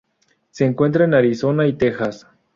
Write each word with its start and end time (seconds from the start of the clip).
Se 0.49 0.65
encuentra 0.65 1.05
en 1.05 1.13
Arizona 1.13 1.67
y 1.67 1.73
Texas. 1.73 2.25